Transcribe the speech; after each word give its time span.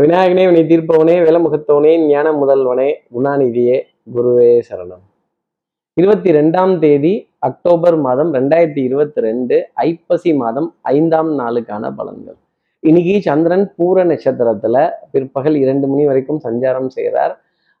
விநாயகனே 0.00 0.44
வினை 0.46 0.60
தீர்ப்பவனே 0.62 1.14
விலமுகத்தவனே 1.26 1.90
ஞான 2.06 2.28
முதல்வனே 2.32 2.92
குணாநிதியே 3.14 3.80
குருவே 4.14 4.60
சரணம். 4.68 5.02
இருபத்தி 5.94 6.30
ரெண்டாம் 6.30 6.78
தேதி 6.78 7.28
அக்டோபர் 7.38 7.96
மாதம் 7.96 8.34
ரெண்டாயிரத்தி 8.34 8.78
இருபத்தி 8.78 9.20
ரெண்டு 9.20 9.68
ஐப்பசி 9.74 10.34
மாதம் 10.34 10.68
ஐந்தாம் 10.80 11.38
நாளுக்கான 11.38 11.90
பலன்கள். 11.98 12.38
இன்னைக்கு 12.80 13.20
சந்திரன் 13.20 13.74
பூர 13.78 14.04
நட்சத்திரத்துல 14.04 14.88
பிற்பகல் 15.10 15.54
இரண்டு 15.54 15.88
மணி 15.88 16.06
வரைக்கும் 16.06 16.40
சஞ்சாரம் 16.44 16.86
செய்கிறார் 16.86 17.34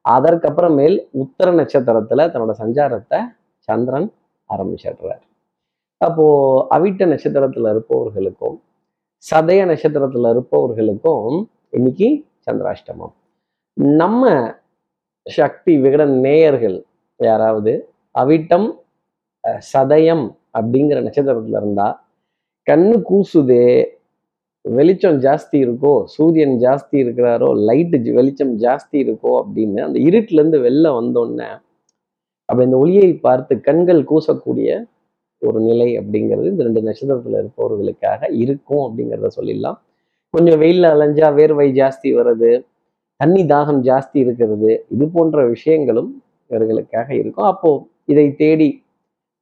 அதற்கப்புறமேல் 0.08 0.98
உத்தர 1.10 1.50
நட்சத்திரத்துல 1.52 2.28
தன்னோட 2.34 2.54
சஞ்சாரத்தை 2.58 3.20
சந்திரன் 3.68 4.12
ஆரம்பிச்சிடுறார். 4.48 5.24
அப்போ 5.96 6.26
அவிட்ட 6.70 7.06
நட்சத்திரத்துல 7.06 7.70
இருப்பவர்களுக்கும் 7.70 8.60
சதய 9.32 9.64
நட்சத்திரத்துல 9.64 10.30
இருப்பவர்களுக்கும் 10.30 11.50
இன்னைக்கு 11.72 12.06
சந்திராஷ்டமம். 12.46 13.12
நம்ம 13.76 14.22
சக்தி 15.26 15.72
விகடன் 15.76 16.14
நேயர்கள் 16.20 16.76
யாராவது 17.20 17.72
அவிட்டம் 18.14 18.68
சதயம் 19.72 20.24
அப்படிங்கிற 20.58 20.98
நட்சத்திரத்துல 21.02 21.60
இருந்தா 21.62 21.86
கண்ணு 22.66 22.96
கூசுதே 23.10 23.66
வெளிச்சம் 24.64 25.18
ஜாஸ்தி 25.18 25.56
இருக்கோ 25.64 25.94
சூரியன் 26.06 26.56
ஜாஸ்தி 26.56 26.96
இருக்கிறாரோ 27.04 27.48
லைட்டு 27.68 28.12
வெளிச்சம் 28.18 28.52
ஜாஸ்தி 28.58 28.98
இருக்கோ 29.04 29.32
அப்படின்னு 29.42 29.80
அந்த 29.86 29.98
இருட்டுல 30.08 30.40
இருந்து 30.42 30.60
வெளில 30.60 30.92
வந்தோடனே 31.00 31.48
அப்போ 32.48 32.62
இந்த 32.64 32.76
ஒளியை 32.76 33.08
பார்த்து 33.26 33.60
கண்கள் 33.60 34.02
கூசக்கூடிய 34.02 34.70
ஒரு 35.42 35.60
நிலை 35.60 35.88
அப்படிங்கிறது 35.98 36.52
இந்த 36.52 36.64
ரெண்டு 36.64 36.82
நட்சத்திரத்தில் 36.82 37.38
இருப்பவர்களுக்காக 37.40 38.28
இருக்கும் 38.42 38.84
அப்படிங்கிறத 38.86 39.30
சொல்லிடலாம். 39.38 39.78
கொஞ்சம் 40.34 40.60
வெயிலில் 40.62 40.88
அலைஞ்சா 40.92 41.28
வேர்வை 41.38 41.66
ஜாஸ்தி 41.78 42.10
வர்றது 42.18 42.50
தண்ணி 43.20 43.42
தாகம் 43.50 43.80
ஜாஸ்தி 43.88 44.18
இருக்கிறது 44.24 44.70
இது 44.94 45.04
போன்ற 45.16 45.42
விஷயங்களும் 45.54 46.10
இவர்களுக்காக 46.50 47.08
இருக்கும். 47.18 47.48
அப்போ 47.52 47.70
இதை 48.12 48.26
தேடி 48.40 48.68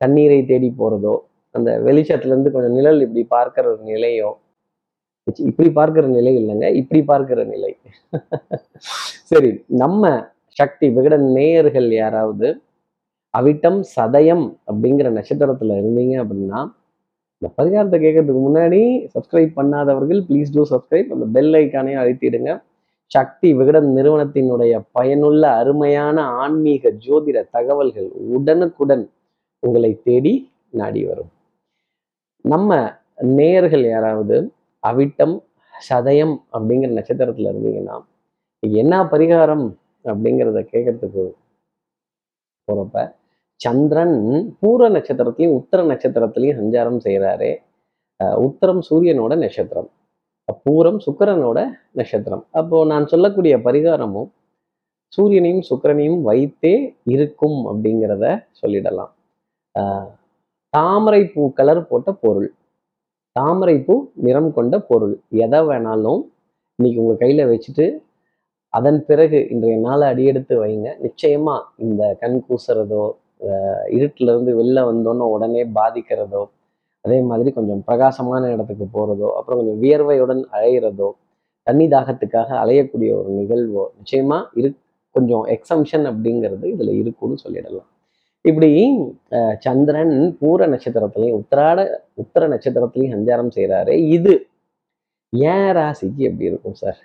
தண்ணீரை 0.00 0.40
தேடி 0.50 0.68
போகிறதோ 0.80 1.14
அந்த 1.54 1.70
வெளிச்சத்துலேருந்து 1.86 2.52
கொஞ்சம் 2.54 2.74
நிழல் 2.78 3.00
இப்படி 3.06 3.22
பார்க்கிற 3.34 3.64
ஒரு 3.72 3.84
நிலையோ 3.92 4.30
இப்படி 5.48 5.70
பார்க்கிற 5.78 6.04
நிலை 6.16 6.32
இல்லைங்க 6.40 6.66
இப்படி 6.80 7.00
பார்க்கிற 7.10 7.40
நிலை. 7.54 7.72
சரி 9.30 9.50
நம்ம 9.82 10.12
சக்தி 10.56 10.86
விகட 10.96 11.16
நேயர்கள் 11.36 11.88
யாராவது 12.02 12.48
அவிட்டம் 13.34 13.80
சதயம் 13.96 14.46
அப்படிங்கிற 14.70 15.08
நட்சத்திரத்துல 15.18 15.76
இருந்தீங்க 15.80 16.14
அப்படின்னா 16.22 16.60
இந்த 17.42 17.48
பரிகாரத்தை 17.58 17.98
கேட்கறதுக்கு 18.00 18.40
முன்னாடி 18.46 18.80
சப்ஸ்கிரைப் 19.12 19.52
பண்ணாதவர்கள் 19.58 20.18
ப்ளீஸ் 20.28 20.50
டூ 20.56 20.62
சப்ஸ்கிரைப் 20.72 21.12
அந்த 21.14 21.26
பெல் 21.36 21.54
ஐக்கானையும் 21.60 22.00
அழுத்திடுங்க. 22.02 22.50
சக்தி 23.10 23.48
விகடன் 23.58 23.88
நிறுவனத்தினுடைய 23.96 24.72
பயனுள்ள 24.96 25.42
அருமையான 25.60 26.16
ஆன்மீக 26.42 26.92
ஜோதிட 27.04 27.38
தகவல்கள் 27.56 28.08
உடனுக்குடன் 28.36 29.04
உங்களை 29.62 29.92
தேடி 30.08 30.34
நாடி 30.80 31.00
வரும். 31.04 31.30
நம்ம 32.44 32.70
நேயர்கள் 33.38 33.84
யாராவது 33.94 34.36
அவிட்டம் 34.82 35.34
சதயம் 35.74 36.36
அப்படிங்கிற 36.54 36.90
நட்சத்திரத்துல 36.98 37.50
இருந்தீங்கன்னா 37.52 37.96
என்ன 38.62 39.02
பரிகாரம் 39.12 39.66
அப்படிங்கிறத 40.04 40.60
கேட்கறதுக்கு 40.72 41.24
போறப்ப 42.68 42.98
சந்திரன் 43.64 44.18
பூர 44.60 44.88
நட்சத்திரத்திலையும் 44.96 45.56
உத்தர 45.60 45.80
நட்சத்திரத்திலையும் 45.90 46.58
சஞ்சாரம் 46.60 47.00
செய்கிறாரு 47.06 47.50
உத்தரம் 48.46 48.82
சூரியனோட 48.88 49.32
நட்சத்திரம். 49.42 49.88
பூரம் 50.66 51.00
சுக்கிரனோட 51.04 51.58
நட்சத்திரம். 51.98 52.42
அப்போ 52.58 52.78
நான் 52.92 53.10
சொல்லக்கூடிய 53.12 53.54
பரிகாரமும் 53.66 54.30
சூரியனையும் 55.16 55.66
சுக்கிரனையும் 55.68 56.20
வைத்தே 56.28 56.74
இருக்கும் 57.14 57.58
அப்படிங்கிறத 57.70 58.24
சொல்லிடலாம். 58.60 59.12
தாமரை 60.74 61.22
பூ 61.32 61.42
கலர் 61.58 61.82
போட்ட 61.90 62.10
பொருள். 62.24 62.50
தாமரை 63.36 63.76
பூ 63.86 63.94
நிறம் 64.26 64.50
கொண்ட 64.58 64.74
பொருள். 64.90 65.14
எதை 65.44 65.60
வேணாலும் 65.68 66.22
இன்னைக்கு 66.78 67.02
உங்கள் 67.02 67.22
கையில் 67.22 67.50
வச்சுட்டு 67.52 67.86
அதன் 68.74 69.00
பிறகு 69.08 69.38
இன்றைய 69.52 69.76
நாளை 69.86 70.04
அடியெடுத்து 70.12 70.54
வைங்க. 70.64 70.88
நிச்சயமாக 71.06 71.66
இந்த 71.86 72.02
கண் 72.22 72.38
கூசுறதோ 72.48 73.04
அஹ் 73.40 73.84
இருட்டுல 73.96 74.32
இருந்து 74.32 74.52
வெளில 74.56 74.78
வந்தோன்னே 74.86 75.26
உடனே 75.32 75.62
பாதிக்கிறதோ 75.74 76.42
அதே 77.04 77.18
மாதிரி 77.26 77.50
கொஞ்சம் 77.52 77.82
பிரகாசமான 77.82 78.50
இடத்துக்கு 78.50 78.86
போறதோ 78.94 79.28
அப்புறம் 79.36 79.60
கொஞ்சம் 79.60 79.80
வியர்வையுடன் 79.82 80.42
அலையிறதோ 80.56 81.08
தண்ணி 81.66 81.86
தாகத்துக்காக 81.88 82.50
அலையக்கூடிய 82.62 83.10
ஒரு 83.16 83.30
நிகழ்வோ 83.38 83.84
நிச்சயமா 83.98 84.38
இரு 84.54 84.68
கொஞ்சம் 85.14 85.44
எக்ஸம்ஷன் 85.54 86.04
அப்படிங்கிறது 86.10 86.66
இதுல 86.72 86.90
இருக்கும்னு 87.00 87.36
சொல்லிடலாம். 87.44 87.88
இப்படி 88.44 88.68
அஹ், 89.32 89.56
சந்திரன் 89.64 90.12
பூர 90.38 90.60
நட்சத்திரத்திலையும் 90.72 91.38
உத்தராட 91.40 91.80
உத்தர 92.18 92.42
நட்சத்திரத்திலையும் 92.52 93.14
சஞ்சாரம் 93.14 93.52
செய்கிறாரு 93.56 93.94
இது 94.16 94.34
ஏன் 95.32 95.70
ராசிக்கு 95.76 96.22
எப்படி 96.28 96.50
இருக்கும் 96.50 96.78
சார் 96.80 97.00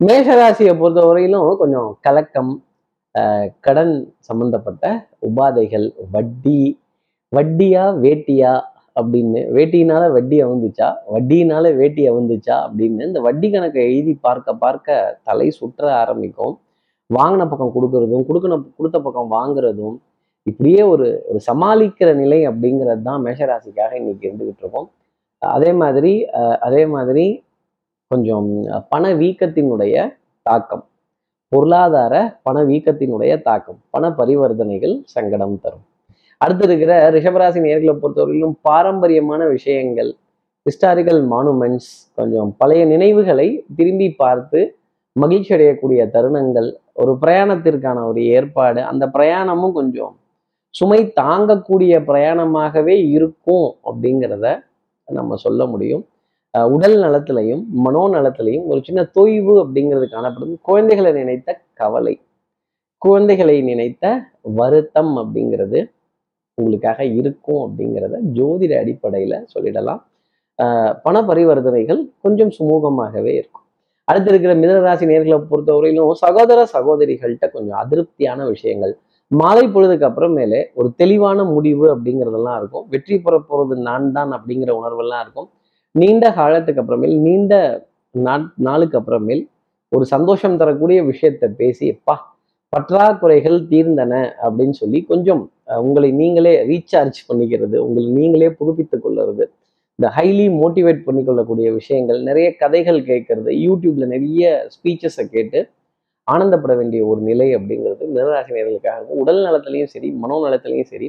மேஷ 0.00 0.26
ராசியை 0.40 0.72
பொறுத்த 0.76 1.00
வரையிலும் 1.06 1.50
கொஞ்சம் 1.60 1.90
கலக்கம் 2.00 2.52
கடன் 3.66 3.94
சம்பந்தப்பட்ட 4.28 4.84
உபாதைகள் 5.28 5.86
வட்டி 6.14 6.58
வட்டியா 7.32 7.84
வேட்டியா 8.04 8.52
அப்படின்னு 9.00 9.40
வேட்டியினால 9.56 10.04
வட்டி 10.14 10.36
அவுந்துச்சா 10.44 10.88
வட்டியினால 11.14 11.64
வேட்டி 11.80 12.02
அவுந்துச்சா 12.10 12.56
அப்படின்னு 12.66 13.08
இந்த 13.08 13.20
வட்டி 13.26 13.48
கணக்கை 13.50 13.82
எழுதி 13.90 14.14
பார்க்க 14.26 14.54
பார்க்க 14.64 14.96
தலை 15.28 15.48
சுற்ற 15.58 15.84
ஆரம்பிக்கும். 16.02 16.54
வாங்கின 17.10 17.44
பக்கம் 17.50 17.74
கொடுக்கறதும் 17.76 18.26
கொடுக்கணும் 18.28 18.64
கொடுத்த 18.78 18.98
பக்கம் 19.06 19.30
வாங்குறதும் 19.36 19.96
இப்படியே 20.46 20.82
ஒரு 20.92 21.06
ஒரு 21.30 21.40
சமாளிக்கிற 21.48 22.08
நிலை 22.22 22.40
அப்படிங்கிறது 22.50 23.02
தான் 23.08 23.22
மேஷராசிக்காக 23.26 23.92
இன்னைக்கு 24.00 24.26
இருந்துகிட்டு 24.28 24.62
இருக்கோம். 24.64 24.88
அதே 25.42 25.70
மாதிரி 25.82 26.12
அதே 26.66 26.82
மாதிரி 26.94 27.26
கொஞ்சம் 28.10 28.48
பண 28.92 29.04
வீக்கத்தினுடைய 29.22 29.94
தாக்கம். 30.46 30.84
பொருளாதார 31.52 32.14
பண 32.42 32.56
வீக்கத்தினுடைய 32.64 33.42
தாக்கம் 33.42 33.78
பண 33.90 34.08
பரிவர்த்தனைகள் 34.18 34.94
சங்கடம் 35.14 35.60
தரும். 35.60 35.84
அடுத்து 36.40 36.64
இருக்கிற 36.64 37.10
ரிஷபராசி 37.10 37.60
நேர்களை 37.66 37.94
பொறுத்தவரையிலும் 38.02 38.56
பாரம்பரியமான 38.60 39.46
விஷயங்கள் 39.46 40.10
ஹிஸ்டாரிக்கல் 40.66 41.22
மானுமெண்ட்ஸ் 41.32 41.92
கொஞ்சம் 42.14 42.50
பழைய 42.58 42.82
நினைவுகளை 42.84 43.48
திரும்பி 43.76 44.08
பார்த்து 44.12 44.60
மகிழ்ச்சி 45.16 45.54
அடையக்கூடிய 45.54 46.00
தருணங்கள் 46.14 46.68
ஒரு 46.92 47.12
பிரயாணத்திற்கான 47.22 47.98
ஒரு 48.06 48.20
ஏற்பாடு 48.36 48.80
அந்த 48.82 49.04
பிரயாணமும் 49.06 49.72
கொஞ்சம் 49.72 50.14
சுமை 50.74 51.00
தாங்கக்கூடிய 51.20 51.94
பிரயாணமாகவே 52.08 52.96
இருக்கும் 53.16 53.68
அப்படிங்கிறத 53.84 54.46
நம்ம 55.08 55.36
சொல்ல 55.36 55.66
முடியும். 55.66 56.04
உடல் 56.54 56.96
நலத்திலையும் 56.96 57.64
மனோ 57.68 58.08
நலத்திலையும் 58.08 58.64
ஒரு 58.64 58.80
சின்ன 58.84 59.10
தொய்வு 59.14 59.54
அப்படிங்கிறது 59.64 60.08
காணப்படும். 60.08 60.58
குழந்தைகளை 60.62 61.12
நினைத்த 61.12 61.60
கவலை. 61.72 62.20
குழந்தைகளை 62.98 63.62
நினைத்த 63.62 64.04
வருத்தம் 64.42 65.16
அப்படிங்கிறது 65.16 65.92
உங்களுக்காக 66.54 67.04
இருக்கும் 67.04 67.60
அப்படிங்கிறத 67.64 68.18
ஜோதிட 68.34 68.72
அடிப்படையில 68.84 69.44
சொல்லிடலாம். 69.54 70.00
ஆஹ் 70.58 70.94
பண 71.02 71.22
பரிவர்த்தனைகள் 71.22 72.12
கொஞ்சம் 72.22 72.50
சுமூகமாகவே 72.58 73.32
இருக்கும். 73.34 73.64
அடுத்து 74.04 74.30
இருக்கிற 74.30 74.54
மிதனராசி 74.54 75.06
நேர்களை 75.06 75.44
பொறுத்தவரையிலும் 75.50 76.10
சகோதர 76.12 76.66
சகோதரிகள்கிட்ட 76.72 77.50
கொஞ்சம் 77.50 77.78
அதிருப்தியான 77.78 78.46
விஷயங்கள். 78.46 78.98
மாலை 79.26 79.68
பொழுதுக்கு 79.68 80.06
அப்புறமேலே 80.10 80.64
ஒரு 80.74 80.92
தெளிவான 80.96 81.44
முடிவு 81.44 81.96
அப்படிங்கிறதெல்லாம் 81.96 82.56
இருக்கும். 82.56 82.86
வெற்றி 82.90 83.20
பெற 83.20 83.42
போறது 83.50 83.76
நான் 83.80 84.12
தான் 84.12 84.32
அப்படிங்கிற 84.32 84.72
உணர்வெல்லாம் 84.80 85.20
இருக்கும். 85.20 85.50
நீண்ட 85.94 86.24
காலத்துக்கு 86.32 86.80
அப்புறமேல் 86.82 87.14
நீண்ட 87.18 87.54
நாட் 88.14 88.48
நாளுக்கு 88.58 88.98
அப்புறமேல் 89.00 89.42
ஒரு 89.92 90.04
சந்தோஷம் 90.04 90.58
தரக்கூடிய 90.58 90.98
விஷயத்தை 91.02 91.48
பேசி 91.60 91.84
எப்பா 91.94 92.16
பற்றாக்குறைகள் 92.72 93.58
தீர்ந்தன 93.70 94.14
அப்படின்னு 94.44 94.70
சொல்லி 94.70 94.98
கொஞ்சம் 95.04 95.42
உங்களை 95.82 96.10
நீங்களே 96.12 96.52
ரீசார்ஜ் 96.70 97.20
பண்ணிக்கிறது 97.28 97.76
உங்களை 97.86 98.08
நீங்களே 98.10 98.48
புதுப்பித்துக் 98.58 99.04
கொள்ளுறது 99.04 99.44
இந்த 99.98 100.08
ஹைலி 100.16 100.46
மோட்டிவேட் 100.60 101.00
பண்ணிக்கொள்ளக்கூடிய 101.06 101.68
விஷயங்கள் 101.72 102.18
நிறைய 102.22 102.48
கதைகள் 102.56 103.00
கேட்கறது 103.02 103.52
யூடியூப்ல 103.66 104.06
நிறைய 104.06 104.50
ஸ்பீச்சஸை 104.74 105.24
கேட்டு 105.26 105.60
ஆனந்தப்பட 106.28 106.72
வேண்டிய 106.76 107.00
ஒரு 107.06 107.20
நிலை 107.20 107.48
அப்படிங்கிறது 107.56 108.04
மிதராசி 108.14 108.52
இருக்கும். 108.62 109.20
உடல் 109.22 109.40
நலத்திலையும் 109.46 109.92
சரி 109.94 110.08
மனோ 110.22 110.36
நலத்திலையும் 110.46 110.90
சரி 110.92 111.08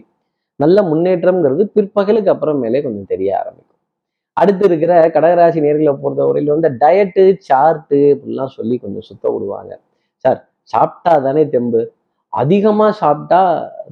நல்ல 0.60 0.82
முன்னேற்றம்ங்கிறது 0.82 1.64
பிற்பகலுக்கு 1.76 2.32
அப்புறமேலே 2.34 2.82
கொஞ்சம் 2.86 3.10
தெரிய 3.14 3.30
ஆரம்பிக்கும். 3.40 3.69
அடுத்து 4.42 4.64
இருக்கிற 4.70 4.94
கடகராசி 5.16 5.60
நேர்களை 5.66 5.94
பொறுத்தவரையில் 6.04 6.54
வந்து 6.56 6.70
டயட்டு 6.82 7.24
சார்ட்டு 7.48 8.00
இப்படிலாம் 8.14 8.54
சொல்லி 8.58 8.76
கொஞ்சம் 8.84 9.06
சுத்த 9.10 9.26
விடுவாங்க. 9.34 9.72
சார் 10.26 10.40
சாப்பிட்டா 10.74 11.14
தானே 11.28 11.44
தெம்பு? 11.56 11.82
அதிகமா 12.34 12.88
சாப்பிட்டா 13.02 13.42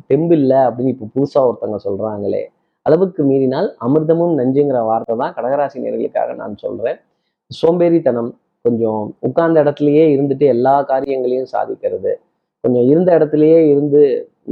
தெம்பு 0.09 0.35
இல்லை 0.41 0.59
அப்படின்னு 0.67 0.93
இப்போ 0.95 1.07
புதுசா 1.15 1.41
ஒருத்தவங்க 1.47 1.79
சொல்றாங்களே. 1.87 2.43
அளவுக்கு 2.85 3.21
மீறினால் 3.29 3.67
அமிர்தமும் 3.85 4.35
நஞ்சுங்கிற 4.39 4.81
வார்த்தை 4.89 5.15
தான் 5.21 5.33
கடகராசி 5.37 5.77
நேர்களுக்காக 5.85 6.35
நான் 6.41 6.55
சொல்றேன். 6.65 6.99
சோம்பேறித்தனம் 7.51 8.29
கொஞ்சம் 8.65 9.01
உட்கார்ந்த 9.27 9.57
இடத்துலயே 9.63 10.05
இருந்துட்டு 10.15 10.45
எல்லா 10.55 10.75
காரியங்களையும் 10.91 11.49
சாதிக்கிறது. 11.55 12.11
கொஞ்சம் 12.63 12.85
இருந்த 12.91 13.09
இடத்துலயே 13.17 13.59
இருந்து 13.71 14.01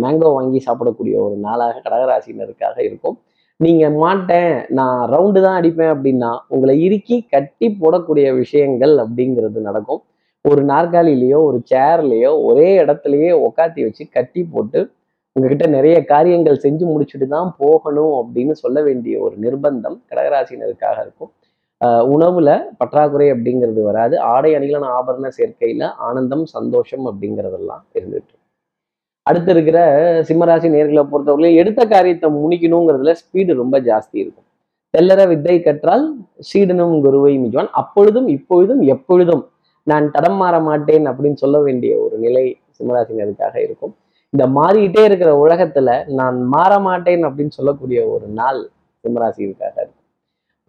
மேங்கோ 0.03 0.29
வாங்கி 0.37 0.59
சாப்பிடக்கூடிய 0.67 1.15
ஒரு 1.25 1.35
நாளாக 1.45 1.81
கடகராசினருக்காக 1.85 2.77
இருக்கும். 2.89 3.17
நீங்கள் 3.59 3.93
மாட்டேன் 4.01 4.53
நான் 4.77 4.97
ரவுண்டு 5.11 5.39
தான் 5.45 5.57
அடிப்பேன் 5.59 5.91
அப்படின்னா 5.95 6.31
உங்களை 6.53 6.73
இறுக்கி 6.85 7.17
கட்டி 7.33 7.67
போடக்கூடிய 7.81 8.27
விஷயங்கள் 8.41 8.93
அப்படிங்கிறது 9.03 9.59
நடக்கும். 9.67 10.01
ஒரு 10.45 10.61
நாற்காலிலேயோ 10.71 11.39
ஒரு 11.49 11.59
சேர்லேயோ 11.71 12.31
ஒரே 12.49 12.67
இடத்துலையே 12.81 13.31
உக்காத்தி 13.47 13.81
வச்சு 13.85 14.03
கட்டி 14.17 14.41
போட்டு 14.53 14.79
உங்ககிட்ட 15.35 15.65
நிறைய 15.77 15.95
காரியங்கள் 16.11 16.61
செஞ்சு 16.65 16.85
முடிச்சுட்டு 16.91 17.27
தான் 17.35 17.49
போகணும் 17.63 18.13
அப்படின்னு 18.21 18.53
சொல்ல 18.63 18.77
வேண்டிய 18.87 19.15
ஒரு 19.25 19.35
நிர்பந்தம் 19.45 19.97
கடகராசினருக்காக 20.11 20.97
இருக்கும். 21.05 21.31
உணவுல 22.13 22.49
பற்றாக்குறை 22.81 23.27
அப்படிங்கிறது 23.33 23.81
வராது. 23.89 24.15
ஆடை 24.33 24.51
அணிகளான 24.57 24.91
ஆபரண 24.99 25.29
சேர்க்கையில 25.39 25.89
ஆனந்தம் 26.09 26.45
சந்தோஷம் 26.57 27.05
அப்படிங்கிறதெல்லாம் 27.11 27.83
இருந்துட்டு 27.99 28.33
அடுத்து 29.29 29.51
இருக்கிற 29.55 29.79
சிம்மராசி 30.27 30.67
நேர்களை 30.75 31.03
பொறுத்தவரை 31.11 31.51
எடுத்த 31.61 31.81
காரியத்தை 31.93 32.27
முடிக்கணுங்கிறதுல 32.43 33.13
ஸ்பீடு 33.21 33.53
ரொம்ப 33.61 33.79
ஜாஸ்தி 33.79 34.17
இருக்கும். 34.23 34.47
தெல்லற 34.93 35.21
வித்தை 35.27 35.55
கற்றால் 35.61 36.05
சீடனும் 36.49 36.95
குருவை 37.05 37.33
மிஜுவான் 37.43 37.71
அப்பொழுதும் 37.81 38.27
இப்பொழுதும் 38.27 38.81
எப்பொழுதும் 38.95 39.43
நான் 39.83 40.05
தடம் 40.11 40.37
மாற 40.41 40.55
மாட்டேன் 40.59 41.05
அப்படின்னு 41.09 41.41
சொல்ல 41.43 41.57
வேண்டிய 41.61 41.93
ஒரு 42.03 42.15
நிலை 42.25 42.45
சிம்மராசினருக்காக 42.77 43.55
இருக்கும். 43.65 43.93
இந்த 44.33 44.45
மாறிக்கிட்டே 44.59 45.01
இருக்கிற 45.09 45.31
உலகத்துல 45.43 45.89
நான் 46.19 46.37
மாற 46.53 46.71
மாட்டேன் 46.87 47.23
அப்படின்னு 47.27 47.57
சொல்லக்கூடிய 47.59 47.99
ஒரு 48.13 48.27
நாள் 48.39 48.61
சிம்மராசிக்காக 49.03 49.75
இருக்கும். 49.83 50.01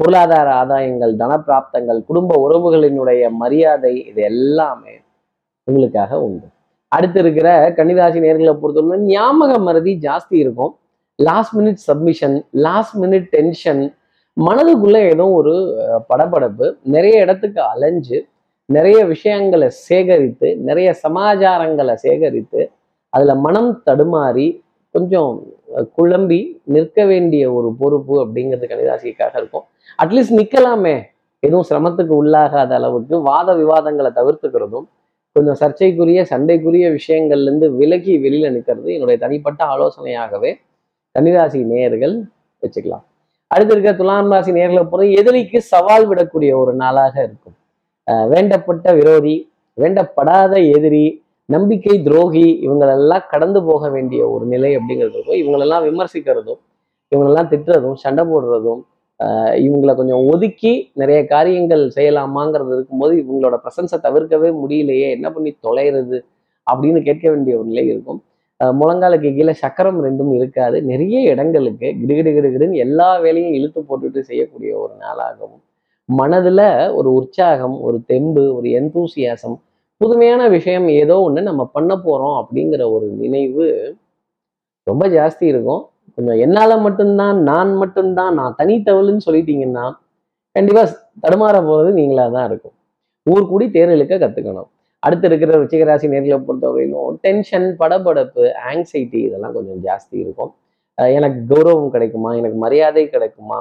பொருளாதார 0.01 0.49
ஆதாயங்கள் 0.63 1.15
தனப்பிராப்தங்கள் 1.23 2.01
குடும்ப 2.09 2.35
உறவுகளினுடைய 2.47 3.31
மரியாதை 3.43 3.95
இது 4.11 4.23
எல்லாமே 4.33 4.95
உங்களுக்காக 5.69 6.21
உண்டு. 6.27 6.47
அடுத்து 6.97 7.19
இருக்கிற 7.23 7.49
கன்னிராசி 7.79 8.19
நேர்களை 8.25 8.53
பொறுத்தவரை 8.63 8.99
ஞாபக 9.13 9.53
மறதி 9.67 9.93
ஜாஸ்தி 10.07 10.37
இருக்கும். 10.45 10.73
Last 11.19 11.55
minute 11.59 11.81
submission 11.89 12.37
last 12.67 12.97
minute 13.03 13.29
tension 13.37 13.83
மனதுக்குள்ள 14.37 14.97
ஏதோ 15.13 15.27
ஒரு 15.39 15.55
படபடப்பு. 16.11 16.67
நிறைய 16.95 17.17
இடத்துக்கு 17.25 17.61
அலைஞ்சு 17.73 18.19
நிறைய 18.69 18.99
விஷயங்களை 19.15 19.69
சேகரித்து 19.89 20.49
நிறைய 20.69 20.89
சமாச்சாரங்களை 21.05 21.95
சேகரித்து 22.07 22.61
அதுல 23.17 23.35
மனம் 23.47 23.71
தடுமாறி 23.89 24.47
கொஞ்சம் 24.95 25.33
குழம்பி 25.99 26.41
நிற்க 26.75 26.99
வேண்டிய 27.11 27.45
ஒரு 27.59 27.69
பொறுப்பு 27.81 28.15
அப்படிங்கிறது 28.25 28.67
கன்னிராசிக்காக 28.71 29.35
இருக்கும். 29.41 29.65
அட்லீஸ்ட் 30.03 30.37
நிக்கலாமே. 30.41 30.97
எதுவும் 31.43 31.67
சிரமத்துக்கு 31.71 32.15
உள்ளாகாத 32.21 32.73
அளவுக்கு 32.79 33.15
வாத 33.31 33.49
விவாதங்களை 33.63 34.11
தவிர்த்துக்கிறதும் 34.19 34.87
கொஞ்சம் 35.37 35.59
சர்ச்சைக்குரிய 35.61 36.21
சண்டைக்குரிய 36.31 36.87
விஷயங்கள்ல 36.99 37.49
இருந்து 37.49 37.67
விலகி 37.81 38.15
வெளியில் 38.25 38.55
நிற்கிறது 38.55 38.89
என்னுடைய 38.95 39.17
தனிப்பட்ட 39.25 39.61
ஆலோசனையாகவே 39.73 40.51
கன்னிராசி 41.15 41.59
நேயர்கள் 41.73 42.15
வச்சுக்கலாம். 42.63 43.05
அடுத்து 43.51 43.73
இருக்க 43.75 43.91
துலாம் 43.99 44.31
ராசி 44.33 44.51
நேர்களை 44.57 44.83
பொறுத்த 44.93 45.19
எதிரிக்கு 45.21 45.59
சவால் 45.73 46.07
விடக்கூடிய 46.11 46.51
ஒரு 46.63 46.73
நாளாக 46.83 47.15
இருக்கும். 47.27 47.57
வேண்டப்பட்ட 48.33 48.87
விரோதி 48.99 49.37
வேண்டப்படாத 49.79 50.55
எதிரி 50.77 51.05
நம்பிக்கை 51.49 51.95
துரோகி 52.07 52.47
இவங்களெல்லாம் 52.67 53.25
கடந்து 53.33 53.61
போக 53.69 53.89
வேண்டிய 53.95 54.21
ஒரு 54.35 54.45
நிலை 54.53 54.71
அப்படிங்கிறது 54.79 55.17
இருக்கும். 55.17 55.41
இவங்களெல்லாம் 55.43 55.85
விமர்சிக்கிறதும் 55.89 56.61
இவங்களெல்லாம் 57.13 57.51
திட்டுறதும் 57.53 57.99
சண்டை 58.05 58.23
போடுறதும் 58.31 58.83
இவங்களை 59.67 59.93
கொஞ்சம் 59.97 60.25
ஒதுக்கி 60.33 60.73
நிறைய 61.01 61.27
காரியங்கள் 61.27 61.83
செய்யலாமாங்கிறது 61.97 62.73
இருக்கும்போது 62.77 63.15
இவங்களோட 63.23 63.57
பிரசன்ஸை 63.65 63.99
தவிர்க்கவே 64.07 64.51
முடியலையே 64.63 65.09
என்ன 65.17 65.31
பண்ணி 65.33 65.51
தொலைகிறது 65.67 66.19
அப்படின்னு 66.67 67.01
கேட்க 67.03 67.25
வேண்டிய 67.31 67.59
ஒரு 67.59 67.69
நிலை 67.73 67.87
இருக்கும். 67.87 68.21
முழங்காலுக்கு 68.61 69.29
கீழே 69.37 69.55
சக்கரம் 69.63 69.99
ரெண்டும் 70.05 70.33
இருக்காது. 70.39 70.77
நிறைய 70.83 71.17
இடங்களுக்கு 71.33 71.89
கிடுகிடு 72.01 72.31
கிடுகிடுன்னு 72.37 72.83
எல்லா 72.87 73.09
வேலையும் 73.25 73.55
இழுத்து 73.59 73.81
போட்டுட்டு 73.89 74.21
செய்யக்கூடிய 74.31 74.73
ஒரு 74.79 74.95
நாளாகவும் 75.05 75.63
மனதுல 76.09 76.61
ஒரு 76.99 77.09
உற்சாகம் 77.21 77.77
ஒரு 77.87 77.99
தெம்பு 78.11 78.43
ஒரு 78.57 78.69
எந்தூசியாசம் 78.81 79.57
புதுமையான 80.01 80.43
விஷயம் 80.49 80.87
ஏதோ 81.03 81.15
ஒன்று 81.27 81.43
நம்ம 81.43 81.63
பண்ண 81.77 81.93
போறோம் 82.07 82.37
அப்படிங்கிற 82.41 82.83
ஒரு 82.97 83.07
நினைவு 83.23 83.67
ரொம்ப 84.87 85.05
ஜாஸ்தி 85.09 85.45
இருக்கும். 85.53 85.83
கொஞ்சம் 86.19 86.39
என்னால் 86.45 86.83
மட்டும்தான் 86.87 87.39
நான் 87.51 87.73
மட்டும்தான் 87.83 88.35
நான் 88.41 88.57
தனித்தவள்னு 88.61 89.27
சொல்லிட்டீங்கன்னா 89.29 89.87
கண்டிப்பாக 90.57 90.89
தடுமாற 91.25 91.57
போகிறது 91.69 91.91
நீங்களாக 92.01 92.31
தான் 92.37 92.47
இருக்கும். 92.51 92.75
ஊர் 93.27 93.51
கூடி 93.51 93.67
தேர் 93.77 93.95
இழுக்க 93.97 94.15
அடுத்து 95.03 95.27
இருக்கிற 95.29 95.51
ருச்சிகராசி 95.63 96.07
நேர்களை 96.13 96.37
பொறுத்தவரையிலும் 96.47 97.17
டென்ஷன் 97.25 97.67
படபடப்பு 97.81 98.45
ஆங்ஸைட்டி 98.71 99.21
இதெல்லாம் 99.27 99.55
கொஞ்சம் 99.57 99.81
ஜாஸ்தி 99.87 100.17
இருக்கும். 100.25 100.53
எனக்கு 101.17 101.41
கௌரவம் 101.51 101.91
கிடைக்குமா? 101.95 102.31
எனக்கு 102.41 102.59
மரியாதை 102.65 103.05
கிடைக்குமா? 103.15 103.59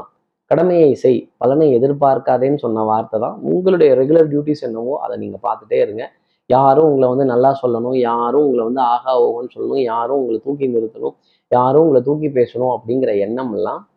கடமையை 0.52 0.92
செய். 1.04 1.20
பலனை 1.42 1.68
எதிர்பார்க்காதேன்னு 1.78 2.60
சொன்ன 2.66 2.84
வார்த்தை 2.92 3.18
தான். 3.26 3.36
உங்களுடைய 3.52 3.92
ரெகுலர் 4.02 4.30
டியூட்டிஸ் 4.32 4.66
என்னவோ 4.68 4.94
அதை 5.06 5.16
நீங்கள் 5.24 5.44
பார்த்துட்டே 5.48 5.80
இருங்க. 5.86 6.04
யாரும் 6.46 6.86
உங்களை 6.86 7.10
வந்து 7.10 7.26
நல்லா 7.26 7.60
சொல்லணும் 7.62 7.98
யாரும் 7.98 8.44
உங்களை 8.46 8.64
வந்து 8.66 8.82
ஆகா 8.82 9.22
ஓகோன்னு 9.24 9.54
சொல்லணும் 9.56 9.82
யாரும் 9.82 10.18
உங்களை 10.18 10.42
தூக்கி 10.44 10.68
நிறுத்தணும் 10.68 11.16
யாரும் 11.48 11.82
உங்களை 11.82 12.02
தூக்கி 12.02 12.28
பேசணும் 12.28 12.74
அப்படிங்கிற 12.76 13.20
எண்ணம் 13.20 13.54
எல்லாம் 13.54 13.90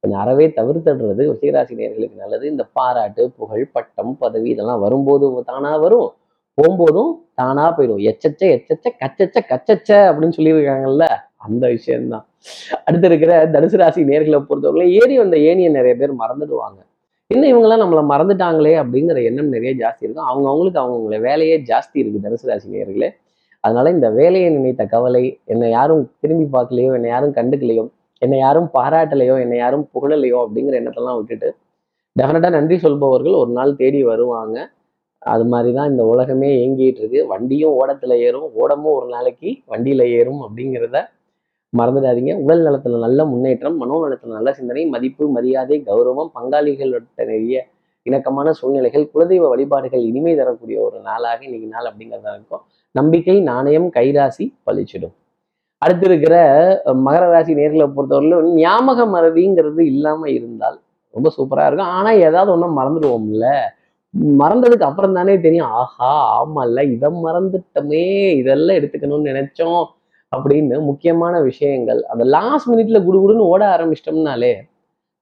கொஞ்சம் 0.00 0.20
அறவே 0.20 0.46
தவிர்த்துடுறது. 0.46 1.22
ருச்சிகராசி 1.30 1.74
நேர்களுக்கு 1.80 2.16
நல்லது. 2.16 2.50
இந்த 2.50 2.64
பாராட்டு 2.72 3.30
புகழ் 3.30 3.70
பட்டம் 3.72 4.18
பதவி 4.18 4.50
இதெல்லாம் 4.50 4.80
வரும்போது 4.80 5.42
தானா 5.44 5.76
வரும். 5.76 6.12
போகும்போதும் 6.58 7.12
தானா 7.34 7.76
போயிடும். 7.76 8.02
எச்சச்ச 8.10 8.42
எச்சச்ச 8.56 8.86
கச்சச்ச 9.00 9.40
கச்சச்ச 9.50 9.88
அப்படின்னு 9.88 10.36
சொல்லியிருக்காங்கல்ல 10.36 11.06
அந்த 11.36 11.68
விஷயம்தான். 11.68 12.26
அடுத்து 12.84 13.06
இருக்கிற 13.06 13.46
தனுசு 13.46 13.76
ராசி 13.76 14.02
நேர்களை 14.02 14.40
பொறுத்தவரை 14.40 14.94
ஏறி 14.94 15.18
வந்த 15.18 15.36
ஏனியை 15.36 15.70
நிறைய 15.70 15.94
பேர் 15.96 16.12
மறந்துடுவாங்க. 16.12 16.78
இன்னும் 17.30 17.50
இவங்கெல்லாம் 17.52 17.82
நம்மளை 17.82 18.02
மறந்துட்டாங்களே 18.10 18.72
அப்படிங்கிற 18.80 19.18
எண்ணம் 19.28 19.52
நிறைய 19.54 19.70
ஜாஸ்தி 19.80 20.04
இருக்கும். 20.06 20.28
அவங்க 20.30 20.46
அவங்களுக்கு 20.50 20.80
அவங்கவுங்கள 20.82 21.16
வேலையே 21.28 21.56
ஜாஸ்தி 21.70 21.96
இருக்குது 22.02 22.24
தனுசு 22.26 22.48
ராசி 22.50 22.68
நேர்களே 22.74 23.08
அதனால 23.64 23.90
இந்த 23.96 24.08
வேலையை 24.18 24.48
நினைத்த 24.56 24.82
கவலை 24.92 25.22
என்னை 25.52 25.68
யாரும் 25.76 26.02
திரும்பி 26.22 26.46
பார்க்கலையோ 26.54 26.90
என்னை 26.98 27.08
யாரும் 27.14 27.32
கண்டுக்கலையோ 27.38 27.84
என்னை 28.22 28.36
யாரும் 28.44 28.68
பாராட்டலையோ 28.76 29.34
என்னை 29.44 29.56
யாரும் 29.62 29.84
புகழலையோ 29.94 30.38
அப்படிங்கிற 30.44 30.76
எண்ணத்தெல்லாம் 30.80 31.18
விட்டுட்டு 31.20 31.48
டெஃபினட்டாக 32.16 32.52
நன்றி 32.58 32.76
சொல்பவர்கள் 32.84 33.34
ஒரு 33.40 33.50
நாள் 33.58 33.72
தேடி 33.80 34.00
வருவாங்க. 34.10 34.56
அது 35.22 35.44
மாதிரி 35.52 35.70
தான் 35.78 35.90
இந்த 35.92 36.02
உலகமே 36.12 36.48
இயங்கிட்டு 36.58 37.00
இருக்கு. 37.02 37.20
வண்டியும் 37.32 37.74
ஓடத்தில் 37.80 38.14
ஏறும் 38.26 38.48
ஓடமும் 38.62 38.94
ஒரு 38.98 39.08
நாளைக்கு 39.14 39.50
வண்டியில் 39.72 40.04
ஏறும் 40.18 40.40
அப்படிங்கிறத 40.46 41.00
மறந்துடாதீங்க. 41.78 42.32
உடல் 42.42 42.64
நலத்துல 42.64 42.98
நல்ல 42.98 43.24
முன்னேற்றம் 43.24 43.76
மனோ 43.76 43.96
நலத்துல 44.04 44.36
நல்ல 44.38 44.52
சிந்தனை 44.52 44.86
மதிப்பு 44.86 45.28
மரியாதை 45.28 45.82
கௌரவம் 45.86 46.30
பங்காளிகளோட 46.34 47.04
நிறைய 47.16 47.66
இணக்கமான 48.06 48.50
சூழ்நிலைகள் 48.50 49.10
குலதெய்வ 49.14 49.48
வழிபாடுகள் 49.48 50.00
இனிமை 50.00 50.36
தரக்கூடிய 50.36 50.80
ஒரு 50.80 51.00
நாளாக 51.00 51.44
இன்னைக்கு 51.44 51.68
நாள் 51.68 51.88
அப்படிங்கிறதா 51.90 52.32
இருக்கும். 52.34 52.62
நம்பிக்கை 52.94 53.40
நாணயம் 53.40 53.88
கைராசி 53.94 54.44
பழிச்சிடும். 54.66 55.14
அடுத்து 55.78 56.06
இருக்கிற 56.06 56.36
மகர 57.06 57.24
ராசி 57.30 57.54
நேர்களை 57.54 57.86
பொறுத்தவரையிலும் 57.96 58.52
ஞாபக 58.54 59.06
மறதிங்கிறது 59.06 59.80
இல்லாம 59.80 60.30
இருந்தால் 60.30 60.78
ரொம்ப 61.14 61.28
சூப்பரா 61.36 61.66
இருக்கும். 61.66 61.86
ஆனா 61.86 62.10
ஏதாவது 62.10 62.52
ஒன்றும் 62.52 62.78
மறந்துடுவோம்ல. 62.78 63.46
மறந்ததுக்கு 64.38 64.88
அப்புறம் 64.90 65.12
தானே 65.12 65.40
தெரியும். 65.40 65.66
ஆஹா 65.66 66.12
ஆமால்ல 66.38 66.84
இதை 66.92 67.10
மறந்துட்டோமே 67.24 68.04
இதெல்லாம் 68.36 68.76
எடுத்துக்கணும்னு 68.76 69.30
நினைச்சோம். 69.32 69.84
அப்படின்னு 70.36 70.76
முக்கியமான 70.90 71.34
விஷயங்கள் 71.50 72.00
அந்த 72.12 72.24
லாஸ்ட் 72.36 72.70
மினிட்ல 72.72 72.98
குடுகுடுன்னு 73.08 73.50
ஓட 73.52 73.62
ஆரம்பிச்சிட்டோம்னாலே 73.74 74.54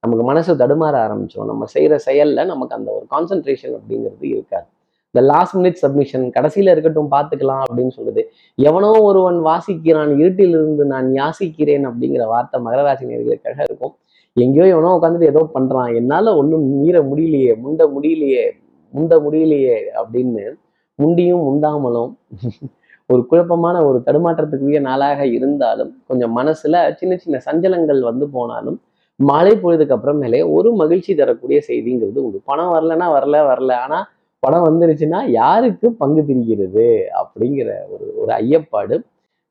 நமக்கு 0.03 0.23
மனசு 0.29 0.53
தடுமாற 0.61 0.95
ஆரம்பிச்சிடும் 1.05 1.51
நம்ம 1.51 1.65
செய்யற 1.73 1.95
செயல்ல 2.07 2.45
நமக்கு 2.51 2.75
அந்த 2.77 2.89
ஒரு 2.97 3.05
கான்சென்ட்ரேஷன் 3.13 3.75
அப்படிங்கிறது 3.77 4.25
இருக்காது. 4.33 4.67
இந்த 5.15 5.21
லாஸ்ட் 5.31 5.55
மினிட் 5.57 5.79
சப்மிஷன் 5.83 6.25
கடைசியில 6.37 6.73
இருக்கட்டும் 6.73 7.09
பார்த்துக்கலாம் 7.13 7.63
அப்படின்னு 7.65 7.93
சொல்லுது 7.97 8.21
எவனோ 8.57 8.89
ஒருவன் 9.01 9.37
வாசிக்கிறான் 9.49 10.11
இருட்டிலிருந்து 10.19 10.85
நான் 10.93 11.07
யாசிக்கிறேன் 11.19 11.85
அப்படிங்கிற 11.89 12.23
வார்த்தை 12.33 12.59
மகராசினியர்களுக்காக 12.65 13.57
இருக்கும். 13.67 13.93
எங்கேயோ 14.37 14.65
எவனோ 14.73 14.91
உட்காந்துட்டு 14.97 15.31
ஏதோ 15.33 15.43
பண்றான். 15.55 15.91
என்னால 15.99 16.35
ஒன்றும் 16.37 16.65
மீற 16.73 16.99
முடியலையே 17.09 17.53
முண்ட 17.63 17.83
முடியலையே 17.95 18.45
முந்த 18.93 19.13
முடியலையே 19.25 19.77
அப்படின்னு 20.01 20.43
முண்டியும் 20.99 21.45
முந்தாமலும் 21.47 22.11
ஒரு 23.09 23.25
குழப்பமான 23.29 23.77
ஒரு 23.85 23.97
தடுமாற்றத்துக்குரிய 24.05 24.79
நாளாக 24.79 25.25
இருந்தாலும் 25.27 25.91
கொஞ்சம் 26.07 26.37
மனசுல 26.37 26.75
சின்ன 26.95 27.17
சின்ன 27.17 27.41
சஞ்சலங்கள் 27.45 27.99
வந்து 27.99 28.25
போனாலும் 28.29 28.77
மாலை 29.19 29.51
பொழுதுக்கு 29.55 29.95
அப்புறமேலே 29.97 30.39
ஒரு 30.51 30.69
மகிழ்ச்சி 30.73 31.15
தரக்கூடிய 31.15 31.61
செய்திங்கிறது 31.67 32.19
உண்டு. 32.23 32.41
பணம் 32.45 32.71
வரலன்னா 32.73 33.07
வரல 33.17 33.35
வரல. 33.51 33.71
ஆனா 33.85 33.99
பணம் 34.43 34.65
வந்துருச்சுன்னா 34.67 35.19
யாருக்கு 35.31 35.87
பங்கு 35.91 36.21
பிரிக்கிறது 36.21 36.87
அப்படிங்கிற 37.21 37.69
ஒரு 37.93 38.05
ஒரு 38.15 38.31
ஐயப்பாடு 38.41 38.95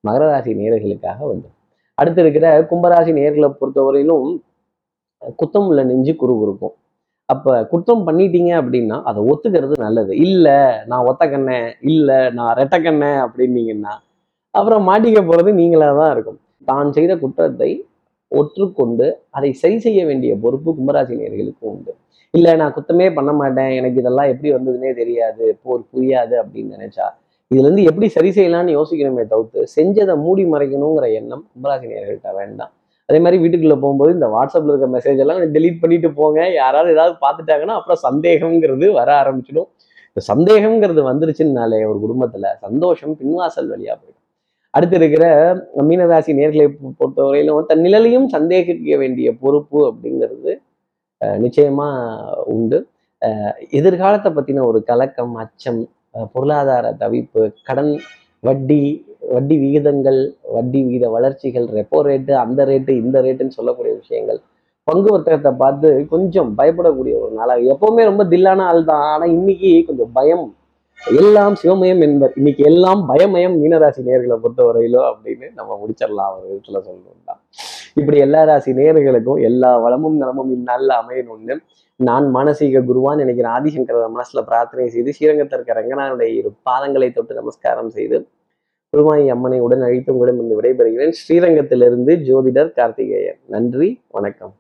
மகர 0.05 0.25
ராசி 0.31 0.53
நேர்களுக்காக 0.55 1.21
வந்து 1.33 1.49
அடுத்து 1.99 2.21
இருக்கிற 2.23 2.47
கும்பராசி 2.71 3.13
நேர்களை 3.21 3.49
பொறுத்தவரையிலும் 3.61 4.29
குத்தம் 5.41 5.67
உள்ள 5.67 5.85
நெஞ்சு 5.85 6.13
குறுகுறுக்கும். 6.13 6.75
அப்ப 7.29 7.53
குற்றம் 7.73 8.07
பண்ணிட்டீங்க 8.09 8.51
அப்படின்னா 8.61 8.97
அதை 9.11 9.21
ஒத்துக்கிறது 9.33 9.77
நல்லது. 9.87 10.13
இல்ல 10.27 10.47
நான் 10.91 11.07
ஒத்த 11.11 11.25
கண்ணேன் 11.35 11.69
இல்ல 11.93 12.11
நான் 12.39 12.53
ரெட்ட 12.61 12.77
கண்ணேன் 12.87 13.21
அப்படின்னீங்கன்னா 13.25 13.95
அப்புறம் 14.55 14.85
மாட்டிக்க 14.89 15.21
போறது 15.31 15.53
நீங்களா 15.61 15.89
தான் 16.01 16.13
இருக்கும். 16.15 16.39
தான் 16.69 16.95
செய்த 16.97 17.13
குற்றத்தை 17.23 17.71
ஒற்றுக்கொண்டு 18.33 19.07
அதை 19.37 19.51
சரி 19.63 19.77
செய்ய 19.87 20.01
வேண்டிய 20.11 20.33
பொறுப்பு 20.45 20.71
கும்பராசி 20.79 21.17
உண்டு. 21.71 21.93
இல்லை 22.35 22.53
நான் 22.61 22.75
குத்தமே 22.77 23.07
பண்ண 23.17 23.31
மாட்டேன் 23.41 23.73
எனக்கு 23.81 24.01
இதெல்லாம் 24.03 24.31
எப்படி 24.33 24.51
வந்ததுன்னே 24.55 24.93
தெரியாது 25.01 25.45
போர் 25.65 25.83
புரியாது 25.93 26.35
அப்படின்னு 26.43 26.77
நினைச்சா 26.79 27.07
இதுல 27.51 27.67
இருந்து 27.67 27.83
எப்படி 27.91 28.07
சரி 28.15 28.31
செய்யலாம்னு 28.37 28.77
யோசிக்கணுமே 28.79 29.25
தவிர்த்து 29.33 29.61
செஞ்சதை 29.77 30.15
மூடி 30.25 30.45
மறைக்கணுங்கிற 30.55 31.09
எண்ணம் 31.19 31.45
கும்பராசி 31.51 31.87
நேர்கள்ட்ட 31.93 32.31
வேண்டாம். 32.41 32.73
அதே 33.09 33.19
மாதிரி 33.25 33.37
வீட்டுக்குள்ளே 33.43 33.79
போகும்போது 33.85 34.11
இந்த 34.17 34.27
வாட்ஸ்அப்பில் 34.35 34.73
இருக்க 34.73 34.89
மெசேஜ் 34.97 35.23
எல்லாம் 35.25 35.41
டெலீட் 35.57 35.81
பண்ணிட்டு 35.83 36.09
போங்க. 36.19 36.39
யாராவது 36.61 36.93
ஏதாவது 36.95 37.15
பார்த்துட்டாங்கன்னா 37.25 37.77
அப்புறம் 37.79 38.01
சந்தேகம்ங்கிறது 38.07 38.87
வர 38.99 39.09
ஆரம்பிச்சிடும். 39.23 39.69
இந்த 40.11 40.23
சந்தேகம்ங்கிறது 40.33 41.03
வந்துருச்சுன்னாலே 41.11 41.81
ஒரு 41.93 41.99
குடும்பத்தில் 42.05 42.49
சந்தோஷம் 42.67 43.15
பின்வாசல் 43.21 43.71
வழியாக 43.73 43.97
போயிடும். 44.01 44.21
அடுத்து 44.75 44.97
இருக்கிற 45.01 45.25
மீனராசி 45.89 46.33
நேர்களை 46.39 46.67
பொறுத்தவரையிலும் 47.01 47.69
தன் 47.71 47.85
நிழலையும் 47.87 48.29
சந்தேகிக்க 48.37 48.97
வேண்டிய 49.03 49.29
பொறுப்பு 49.43 49.81
அப்படிங்கிறது 49.91 50.53
நிச்சயமாக 51.21 51.43
நிச்சயமா 51.45 51.89
உண்டு. 52.55 52.79
எதிர்காலத்தை 53.79 54.31
பற்றின 54.37 54.65
ஒரு 54.71 54.81
கலக்கம் 54.91 55.35
அச்சம் 55.43 55.83
பொருளாதார 56.33 56.87
தவிப்பு 57.03 57.43
கடன் 57.69 57.93
வட்டி 58.47 58.83
வட்டி 59.33 59.57
விகிதங்கள் 59.63 60.21
வட்டி 60.55 60.81
விகித 60.87 61.07
வளர்ச்சிகள் 61.17 61.67
ரெப்போ 61.79 62.01
ரேட்டு 62.09 62.33
அந்த 62.43 62.65
ரேட்டு 62.71 62.93
இந்த 63.03 63.17
ரேட்டுன்னு 63.27 63.57
சொல்லக்கூடிய 63.59 63.93
விஷயங்கள். 64.03 64.41
பங்கு 64.89 65.09
வர்த்தகத்தை 65.15 65.53
பார்த்து 65.63 65.89
கொஞ்சம் 66.13 66.51
பயப்படக்கூடிய 66.59 67.15
ஒரு 67.23 67.33
நாளாக 67.39 67.71
எப்பவுமே 67.75 68.03
ரொம்ப 68.11 68.23
தில்லான 68.33 68.65
ஆள் 68.71 68.89
தான். 68.91 69.05
ஆனா 69.13 69.27
இன்னைக்கு 69.37 69.71
கொஞ்சம் 69.89 70.13
பயம். 70.19 70.47
எல்லாம் 71.21 71.55
சிவமயம் 71.61 72.03
என்பர் 72.07 72.35
இன்னைக்கு 72.41 72.63
எல்லாம் 72.71 73.01
பயமயம் 73.09 73.57
மீனராசி 73.61 74.03
நேர்களை 74.09 74.37
பொறுத்தவரையிலோ 74.43 75.01
அப்படின்னு 75.11 75.47
நம்ம 75.59 75.71
முடிச்சிடலாம் 75.81 76.35
ஒரு 76.37 76.47
விதத்துல 76.51 76.81
சொல்லணும்னா 76.87 77.35
இப்படி 78.01 78.19
எல்லா 78.27 78.43
ராசி 78.51 78.71
நேர்களுக்கும் 78.79 79.41
எல்லா 79.49 79.71
வளமும் 79.85 80.17
நலமும் 80.23 80.53
இந்நாளில் 80.57 80.95
அமையணும்னு 81.01 81.57
நான் 82.01 82.27
மானசீக 82.37 82.81
குருவான் 82.87 83.21
நினைக்கிறேன். 83.23 83.55
ஆதிசங்கர 83.59 84.07
மனசுல 84.15 84.41
பிரார்த்தனை 84.49 84.87
செய்து 84.95 85.15
ஸ்ரீரங்கத்திற்கு 85.17 85.79
ரங்கனாருடைய 85.81 86.31
இரு 86.39 86.51
பாதங்களை 86.69 87.09
தொட்டு 87.13 87.35
நமஸ்காரம் 87.41 87.93
செய்து 87.99 88.19
குருமாயி 88.95 89.29
அம்மனை 89.29 89.61
உடன் 89.61 89.81
அழைத்து 89.81 90.17
உங்களிடம் 90.17 90.51
இருந்து 90.51 90.61
விடைபெறுகிறேன். 90.61 91.13
ஸ்ரீரங்கத்திலிருந்து 91.13 92.17
ஜோதிடர் 92.17 92.73
கார்த்திகேயன். 92.73 93.39
நன்றி 93.47 94.01
வணக்கம். 94.09 94.55